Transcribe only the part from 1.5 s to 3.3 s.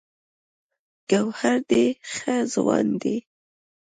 ډې ښۀ ځوان دی